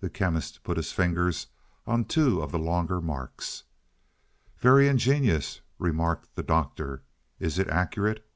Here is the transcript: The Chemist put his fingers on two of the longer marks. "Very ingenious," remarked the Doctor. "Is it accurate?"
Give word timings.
The 0.00 0.08
Chemist 0.08 0.62
put 0.64 0.78
his 0.78 0.90
fingers 0.90 1.48
on 1.86 2.06
two 2.06 2.40
of 2.40 2.50
the 2.50 2.58
longer 2.58 2.98
marks. 3.02 3.64
"Very 4.56 4.88
ingenious," 4.88 5.60
remarked 5.78 6.34
the 6.34 6.42
Doctor. 6.42 7.02
"Is 7.38 7.58
it 7.58 7.68
accurate?" 7.68 8.26